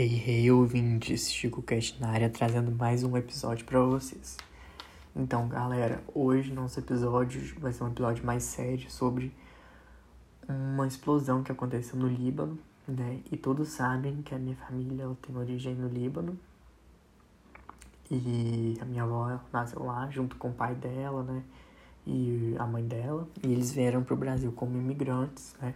[0.00, 4.36] Hey, hey, ouvintes, Chico Cast na área, trazendo mais um episódio para vocês.
[5.16, 9.34] Então, galera, hoje nosso episódio vai ser um episódio mais sério sobre
[10.48, 12.56] uma explosão que aconteceu no Líbano,
[12.86, 13.18] né?
[13.32, 16.38] E todos sabem que a minha família tem origem no Líbano.
[18.08, 21.42] E a minha avó nasceu lá junto com o pai dela, né?
[22.06, 23.26] E a mãe dela.
[23.42, 25.74] E eles vieram pro Brasil como imigrantes, né?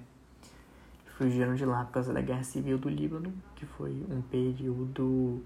[1.17, 5.43] Fugiram de lá por causa da Guerra Civil do Líbano, que foi um período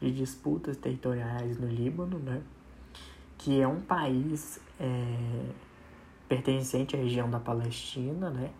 [0.00, 2.42] de disputas territoriais no Líbano, né?
[3.36, 5.46] Que é um país é,
[6.28, 8.50] pertencente à região da Palestina, né?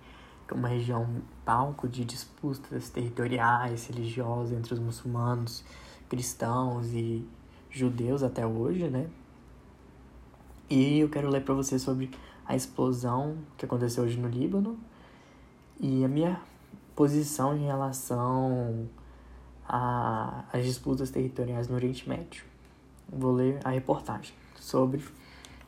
[0.47, 5.65] Que é uma região palco de disputas territoriais, religiosas entre os muçulmanos,
[6.09, 7.27] cristãos e
[7.71, 9.09] judeus até hoje, né?
[10.69, 12.11] E eu quero ler para você sobre
[12.47, 14.79] a explosão que aconteceu hoje no Líbano,
[15.81, 16.39] e a minha
[16.95, 18.89] posição em relação
[19.67, 22.45] às disputas territoriais no Oriente Médio.
[23.11, 25.03] Vou ler a reportagem sobre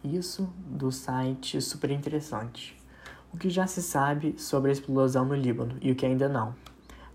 [0.04, 2.76] isso do site super interessante.
[3.32, 6.54] O que já se sabe sobre a explosão no Líbano e o que ainda não.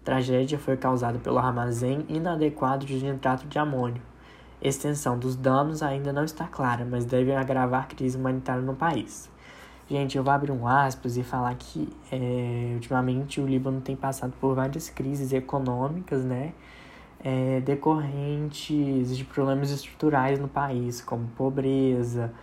[0.01, 4.01] A tragédia foi causada pelo armazém inadequado de nitrato de amônio.
[4.59, 9.29] Extensão dos danos ainda não está clara, mas deve agravar a crise humanitária no país.
[9.89, 14.33] Gente, eu vou abrir um aspas e falar que é, ultimamente o Líbano tem passado
[14.37, 16.51] por várias crises econômicas, né?
[17.23, 22.33] É, decorrentes de problemas estruturais no país, como pobreza,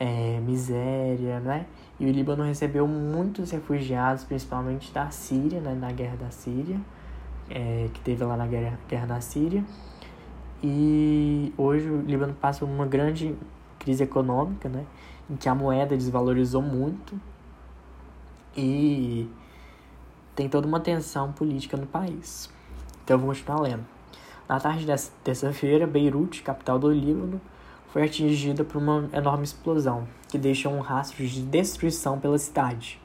[0.00, 1.66] é, miséria, né?
[2.00, 5.74] E o Líbano recebeu muitos refugiados, principalmente da Síria, né?
[5.78, 6.80] Na guerra da Síria,
[7.50, 9.62] é, que teve lá na guerra, guerra da Síria.
[10.64, 13.36] E hoje o Líbano passa uma grande
[13.78, 14.86] crise econômica, né?
[15.28, 17.20] Em que a moeda desvalorizou muito
[18.56, 19.28] e
[20.34, 22.50] tem toda uma tensão política no país.
[23.04, 23.84] Então vamos continuar lendo.
[24.48, 27.40] Na tarde dessa terça-feira, Beirute, capital do Líbano,
[27.92, 33.00] foi atingida por uma enorme explosão que deixou um rastro de destruição pela cidade.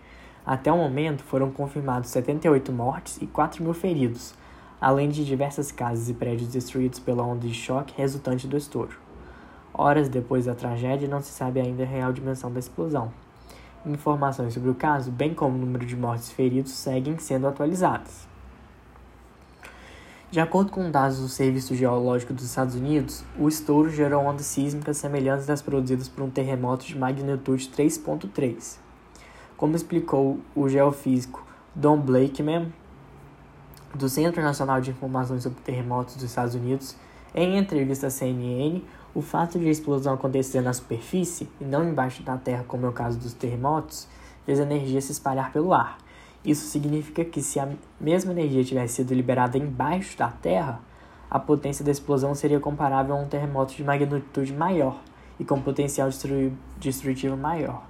[0.46, 4.34] Até o momento, foram confirmados 78 mortes e 4 mil feridos,
[4.80, 9.01] além de diversas casas e prédios destruídos pela onda de choque resultante do estouro.
[9.82, 13.12] Horas depois da tragédia, não se sabe ainda a real dimensão da explosão.
[13.84, 18.28] Informações sobre o caso, bem como o número de mortes e feridos, seguem sendo atualizadas.
[20.30, 24.98] De acordo com dados do Serviço Geológico dos Estados Unidos, o estouro gerou ondas sísmicas
[24.98, 28.78] semelhantes às produzidas por um terremoto de magnitude 3.3.
[29.58, 31.44] Como explicou o geofísico
[31.74, 32.72] Don Blakeman,
[33.96, 36.96] do Centro Nacional de Informações sobre Terremotos dos Estados Unidos,
[37.34, 38.84] em entrevista à CNN,
[39.14, 42.90] o fato de a explosão acontecer na superfície e não embaixo da Terra, como é
[42.90, 44.08] o caso dos terremotos,
[44.46, 45.98] fez a energia se espalhar pelo ar.
[46.44, 50.80] Isso significa que se a mesma energia tivesse sido liberada embaixo da Terra,
[51.30, 55.00] a potência da explosão seria comparável a um terremoto de magnitude maior
[55.40, 56.10] e com potencial
[56.78, 57.84] destrutivo maior.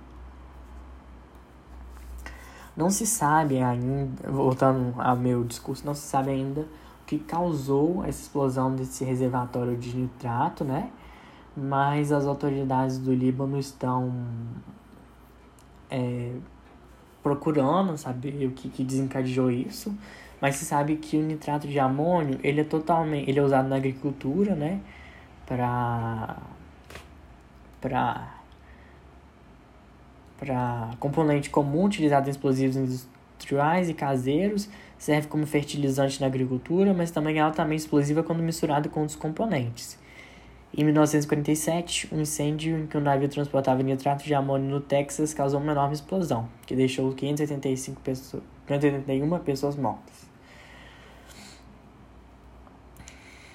[2.75, 8.03] Não se sabe ainda, voltando ao meu discurso, não se sabe ainda o que causou
[8.05, 10.89] essa explosão desse reservatório de nitrato, né?
[11.55, 14.13] Mas as autoridades do Líbano estão
[15.89, 16.33] é,
[17.21, 19.95] procurando saber o que, que desencadeou isso,
[20.39, 23.75] mas se sabe que o nitrato de amônio ele é totalmente ele é usado na
[23.75, 24.79] agricultura, né,
[25.45, 26.37] para
[27.79, 28.41] para
[30.39, 37.11] para componente comum utilizado em explosivos industriais e caseiros, serve como fertilizante na agricultura, mas
[37.11, 40.00] também é altamente explosiva quando misturado com outros componentes.
[40.73, 45.59] Em 1947, um incêndio em que um navio transportava nitrato de amônio no Texas causou
[45.59, 50.31] uma enorme explosão, que deixou 585 pessoas, 581 pessoas mortas.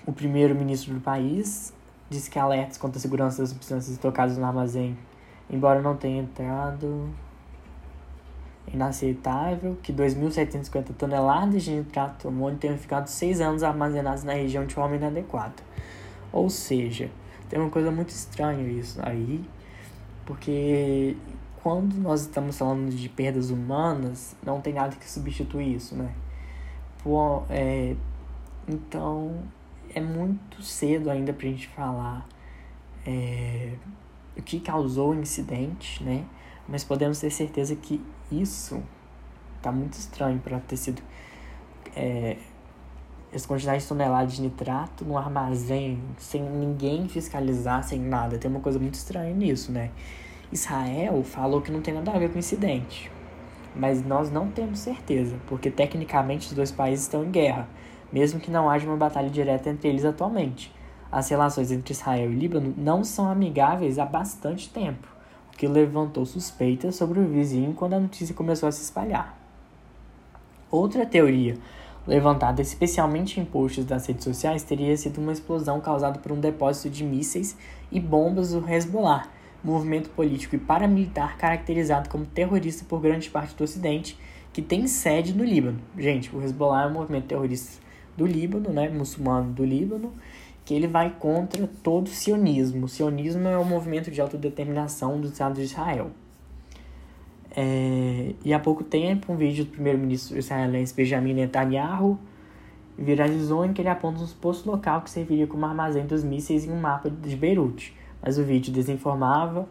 [0.06, 1.72] O primeiro-ministro do país
[2.10, 4.96] disse que alertas contra a segurança das substâncias estocadas no armazém,
[5.48, 7.08] embora não tenha entrado
[8.72, 14.66] inaceitável que 2.750 toneladas de nitrato de amônio tenham ficado seis anos armazenadas na região
[14.66, 15.54] de forma inadequada.
[16.32, 17.10] Ou seja,
[17.48, 19.44] tem uma coisa muito estranha isso aí,
[20.24, 21.16] porque
[21.62, 26.12] quando nós estamos falando de perdas humanas, não tem nada que substitui isso, né?
[27.48, 27.94] É,
[28.66, 29.42] então,
[29.94, 32.26] é muito cedo ainda pra gente falar
[33.06, 33.74] é,
[34.36, 36.24] o que causou o incidente, né?
[36.68, 38.82] Mas podemos ter certeza que isso
[39.62, 41.00] tá muito estranho para ter sido
[41.94, 42.36] é,
[43.32, 48.38] essa quantidade de toneladas de nitrato no armazém, sem ninguém fiscalizar, sem nada.
[48.38, 49.90] Tem uma coisa muito estranha nisso, né?
[50.50, 53.10] Israel falou que não tem nada a ver com o incidente.
[53.74, 57.68] Mas nós não temos certeza, porque tecnicamente os dois países estão em guerra.
[58.12, 60.72] mesmo que não haja uma batalha direta entre eles atualmente.
[61.10, 65.06] As relações entre Israel e Líbano não são amigáveis há bastante tempo,
[65.52, 69.38] o que levantou suspeitas sobre o vizinho quando a notícia começou a se espalhar.
[70.70, 71.56] Outra teoria,
[72.06, 76.90] levantada especialmente em posts das redes sociais, teria sido uma explosão causada por um depósito
[76.90, 77.56] de mísseis
[77.90, 79.28] e bombas do Hezbollah,
[79.62, 84.18] movimento político e paramilitar caracterizado como terrorista por grande parte do Ocidente,
[84.52, 85.80] que tem sede no Líbano.
[85.98, 87.82] Gente, o Hezbollah é um movimento terrorista
[88.16, 90.14] do Líbano, né, muçulmano do Líbano,
[90.64, 92.86] que ele vai contra todo o sionismo.
[92.86, 96.10] O sionismo é um movimento de autodeterminação do Estado de Israel.
[97.58, 102.18] É, e há pouco tempo, um vídeo do primeiro-ministro israelense Benjamin Netanyahu
[102.98, 106.70] viralizou em que ele aponta um suposto local que serviria como armazém dos mísseis em
[106.70, 109.66] um mapa de Beirute, mas o vídeo desinformava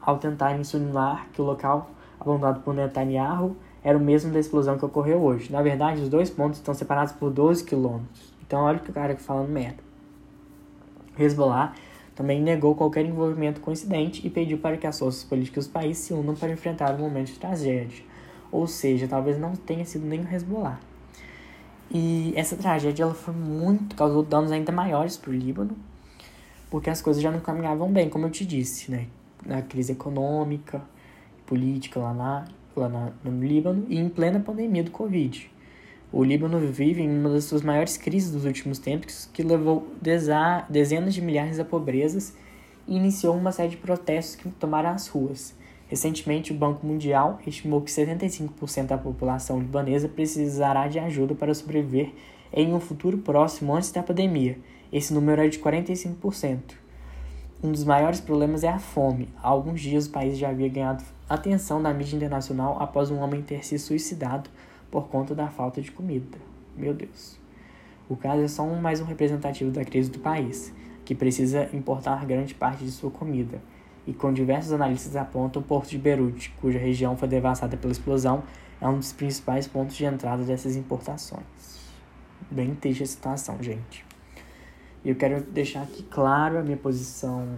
[0.00, 4.84] ao tentar insinuar que o local apontado por Netanyahu era o mesmo da explosão que
[4.84, 5.52] ocorreu hoje.
[5.52, 8.32] Na verdade, os dois pontos estão separados por 12 quilômetros.
[8.44, 9.78] Então, olha o que o cara falando merda.
[11.18, 11.72] Hezbollah
[12.14, 15.72] também negou qualquer envolvimento com o incidente e pediu para que as forças políticas do
[15.72, 18.04] país se unam para enfrentar o momento de tragédia.
[18.50, 20.78] Ou seja, talvez não tenha sido nem o Hezbollah.
[21.90, 25.76] E essa tragédia ela foi muito causou danos ainda maiores para o Líbano,
[26.70, 29.06] porque as coisas já não caminhavam bem, como eu te disse, né?
[29.44, 30.80] Na crise econômica,
[31.44, 32.44] política lá, na,
[32.74, 35.51] lá na, no Líbano e em plena pandemia do Covid.
[36.12, 39.88] O Líbano vive em uma das suas maiores crises dos últimos tempos, que levou
[40.68, 42.34] dezenas de milhares a pobrezas
[42.86, 45.54] e iniciou uma série de protestos que tomaram as ruas.
[45.88, 52.12] Recentemente, o Banco Mundial estimou que 75% da população libanesa precisará de ajuda para sobreviver
[52.52, 54.58] em um futuro próximo antes da pandemia.
[54.92, 56.74] Esse número é de 45%.
[57.62, 59.30] Um dos maiores problemas é a fome.
[59.42, 63.40] Há alguns dias o país já havia ganhado atenção da mídia internacional após um homem
[63.40, 64.50] ter se suicidado
[64.92, 66.38] por conta da falta de comida.
[66.76, 67.40] Meu Deus.
[68.10, 70.72] O caso é só um, mais um representativo da crise do país,
[71.02, 73.58] que precisa importar grande parte de sua comida.
[74.06, 78.42] E com diversos analistas apontam o porto de Beirute, cuja região foi devastada pela explosão,
[78.80, 81.42] é um dos principais pontos de entrada dessas importações.
[82.50, 84.04] Bem triste a situação, gente.
[85.02, 87.48] E eu quero deixar aqui claro a minha posição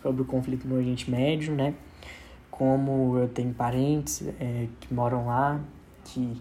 [0.00, 1.74] sobre o conflito no Oriente Médio, né?
[2.48, 5.60] Como eu tenho parentes é, que moram lá,
[6.04, 6.40] que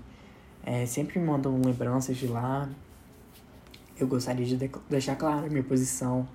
[0.65, 2.69] é, sempre me mandam lembranças de lá.
[4.00, 6.27] Eu gostaria de deixar clara a minha posição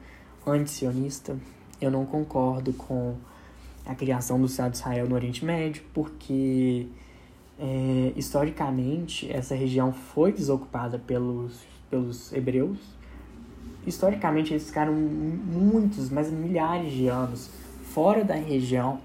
[0.47, 1.37] anti-sionista.
[1.81, 3.15] Eu não concordo com
[3.87, 6.87] a criação do Estado de Israel no Oriente Médio, porque
[7.59, 11.61] é, historicamente essa região foi desocupada pelos,
[11.91, 12.79] pelos hebreus.
[13.87, 17.51] Historicamente eles ficaram muitos, mas milhares de anos
[17.95, 18.99] fora da região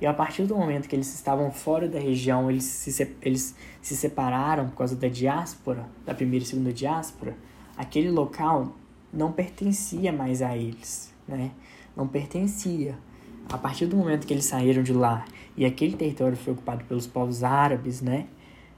[0.00, 3.96] e a partir do momento que eles estavam fora da região, eles se, eles se
[3.96, 7.34] separaram por causa da diáspora, da primeira e segunda diáspora,
[7.76, 8.74] aquele local
[9.12, 11.50] não pertencia mais a eles, né?
[11.96, 12.98] Não pertencia.
[13.48, 15.24] A partir do momento que eles saíram de lá
[15.56, 18.26] e aquele território foi ocupado pelos povos árabes, né?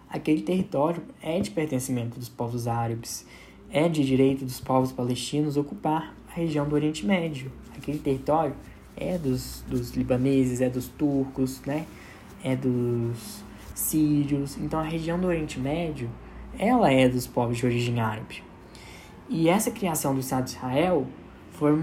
[0.08, 3.26] Aquele território é de pertencimento dos povos árabes,
[3.70, 7.50] é de direito dos povos palestinos ocupar a região do Oriente Médio.
[7.76, 8.54] Aquele território
[8.98, 11.86] é dos, dos libaneses, é dos turcos, né?
[12.42, 13.42] É dos
[13.74, 14.56] sírios.
[14.58, 16.10] Então a região do Oriente Médio,
[16.58, 18.42] ela é dos povos de origem árabe.
[19.28, 21.06] E essa criação do Estado de Israel
[21.52, 21.78] foi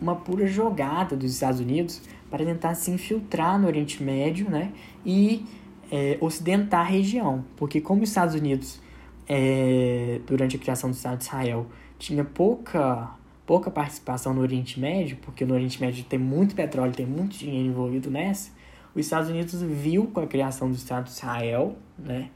[0.00, 4.72] uma pura jogada dos Estados Unidos para tentar se infiltrar no Oriente Médio, né?
[5.04, 5.44] E
[5.90, 7.44] é, ocidentar a região.
[7.56, 8.80] Porque como os Estados Unidos,
[9.28, 11.66] é, durante a criação do Estado de Israel,
[11.98, 13.10] tinha pouca
[13.46, 17.68] pouca participação no Oriente Médio, porque no Oriente Médio tem muito petróleo, tem muito dinheiro
[17.68, 18.50] envolvido nessa,
[18.94, 22.28] os Estados Unidos viu com a criação do Estado de Israel, né,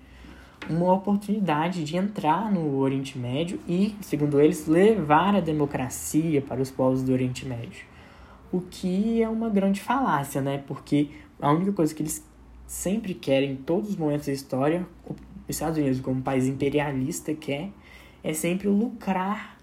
[0.68, 6.70] uma oportunidade de entrar no Oriente Médio e, segundo eles, levar a democracia para os
[6.70, 7.84] povos do Oriente Médio.
[8.50, 10.62] O que é uma grande falácia, né?
[10.66, 11.10] Porque
[11.40, 12.25] a única coisa que eles
[12.66, 15.16] sempre querem em todos os momentos da história, os
[15.48, 17.70] Estados Unidos como um país imperialista quer,
[18.25, 19.55] é sempre lucrar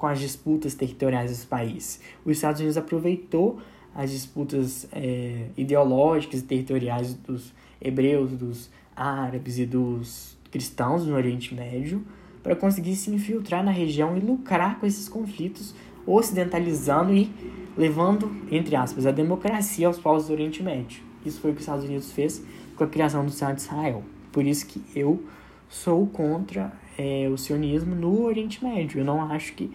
[0.00, 2.00] com as disputas territoriais dos países.
[2.24, 3.60] Os Estados Unidos aproveitou
[3.94, 11.54] as disputas é, ideológicas e territoriais dos hebreus, dos árabes e dos cristãos no Oriente
[11.54, 12.02] Médio
[12.42, 15.74] para conseguir se infiltrar na região e lucrar com esses conflitos,
[16.06, 17.30] ocidentalizando e
[17.76, 21.02] levando, entre aspas, a democracia aos povos do Oriente Médio.
[21.26, 22.42] Isso foi o que os Estados Unidos fez
[22.74, 24.02] com a criação do Estado de Israel.
[24.32, 25.22] Por isso que eu
[25.68, 29.00] sou contra é, o sionismo no Oriente Médio.
[29.00, 29.70] Eu não acho que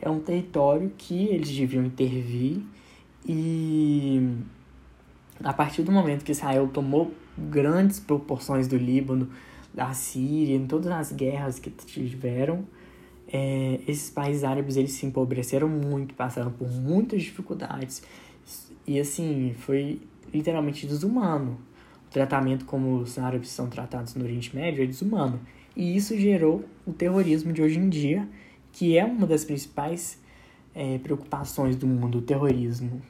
[0.00, 2.60] é um território que eles deviam intervir
[3.26, 4.36] e
[5.42, 9.30] a partir do momento que Israel tomou grandes proporções do Líbano,
[9.72, 12.64] da Síria, em todas as guerras que tiveram,
[13.30, 18.02] é, esses países árabes eles se empobreceram muito, passaram por muitas dificuldades
[18.86, 20.00] e assim foi
[20.32, 21.58] literalmente desumano.
[22.08, 25.38] O tratamento como os árabes são tratados no Oriente Médio é desumano
[25.76, 28.26] e isso gerou o terrorismo de hoje em dia,
[28.78, 30.20] que é uma das principais
[30.72, 33.02] é, preocupações do mundo, o terrorismo.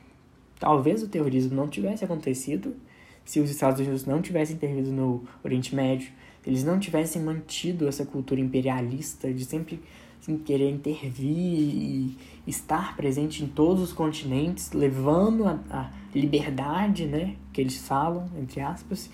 [0.59, 2.75] Talvez o terrorismo não tivesse acontecido
[3.23, 6.11] se os Estados Unidos não tivessem intervido no Oriente Médio,
[6.47, 9.79] eles não tivessem mantido essa cultura imperialista de sempre
[10.19, 17.37] assim, querer intervir e estar presente em todos os continentes, levando a, a liberdade, né,
[17.53, 19.11] que eles falam, entre aspas,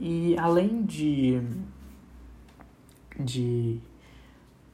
[0.00, 1.40] e além de,
[3.20, 3.78] de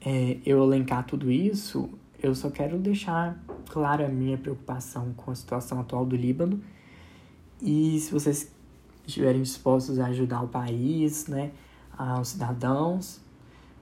[0.01, 1.91] é, eu elencar tudo isso,
[2.23, 3.39] eu só quero deixar
[3.69, 6.61] clara a minha preocupação com a situação atual do Líbano.
[7.61, 8.53] E se vocês
[9.07, 11.51] estiverem dispostos a ajudar o país, né,
[11.97, 13.21] aos cidadãos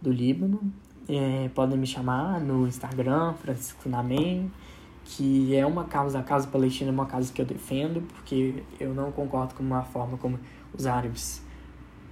[0.01, 0.61] do Líbano,
[1.09, 4.51] é, podem me chamar no Instagram, Francisco Namen,
[5.05, 8.93] que é uma causa, a causa palestina é uma causa que eu defendo, porque eu
[8.93, 10.39] não concordo com uma forma como
[10.77, 11.43] os árabes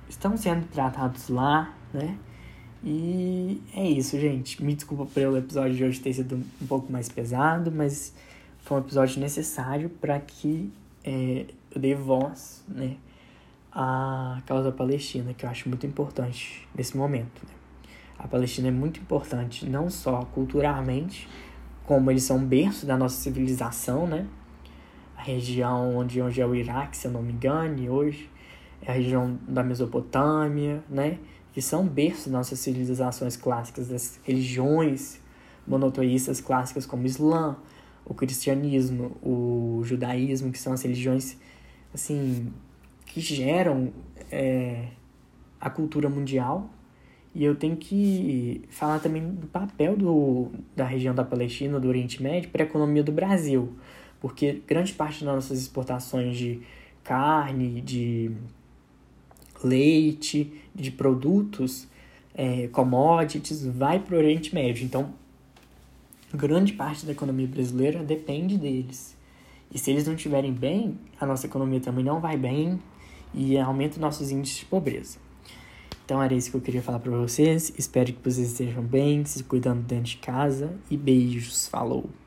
[0.08, 2.16] estão sendo tratados lá, né?
[2.84, 4.62] E é isso, gente.
[4.62, 8.14] Me desculpa pelo episódio de hoje ter sido um pouco mais pesado, mas
[8.58, 10.70] foi um episódio necessário para que
[11.02, 12.96] é, eu dê voz, né,
[13.72, 17.42] à causa palestina, que eu acho muito importante nesse momento.
[17.46, 17.54] Né?
[18.18, 21.28] A Palestina é muito importante, não só culturalmente,
[21.84, 24.26] como eles são berço da nossa civilização, né?
[25.16, 28.30] A região onde hoje é o Iraque, se eu não me engano, hoje
[28.80, 31.18] é a região da Mesopotâmia, né?
[31.54, 35.20] Que são berços das nossas civilizações clássicas, das religiões
[35.64, 37.56] monoteístas clássicas como o Islã,
[38.04, 41.38] o cristianismo, o judaísmo, que são as religiões
[41.94, 42.52] assim
[43.06, 43.92] que geram
[44.32, 44.88] é,
[45.60, 46.68] a cultura mundial.
[47.32, 52.20] E eu tenho que falar também do papel do, da região da Palestina, do Oriente
[52.20, 53.72] Médio, para a economia do Brasil.
[54.20, 56.62] Porque grande parte das nossas exportações de
[57.04, 58.32] carne, de
[59.64, 61.86] leite, de produtos,
[62.34, 64.84] é, commodities, vai para o Oriente Médio.
[64.84, 65.12] Então,
[66.32, 69.16] grande parte da economia brasileira depende deles.
[69.72, 72.80] E se eles não estiverem bem, a nossa economia também não vai bem
[73.32, 75.18] e aumenta nossos índices de pobreza.
[76.04, 77.72] Então era isso que eu queria falar para vocês.
[77.78, 81.66] Espero que vocês estejam bem, se cuidando dentro de casa e beijos.
[81.66, 82.23] Falou!